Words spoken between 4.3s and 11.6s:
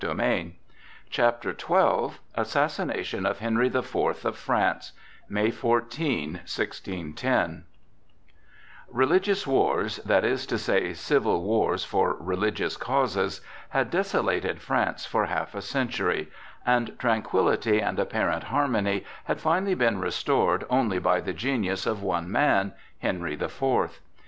FRANCE (May 14, 1610) RELIGIOUS wars—that is to say, civil